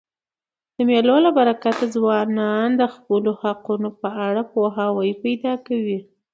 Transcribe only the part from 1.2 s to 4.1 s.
له برکته ځوانان د خپلو حقونو په